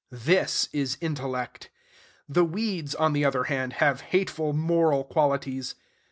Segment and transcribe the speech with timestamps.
[0.09, 1.69] This is intellect.
[2.27, 5.75] The weeds, on the other hand, have hateful moral qualities.